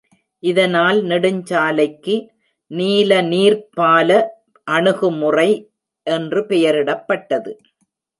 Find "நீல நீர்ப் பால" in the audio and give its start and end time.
2.71-4.09